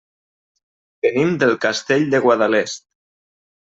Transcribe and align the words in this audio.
Venim 1.07 1.37
del 1.45 1.55
Castell 1.69 2.09
de 2.17 2.25
Guadalest. 2.29 2.87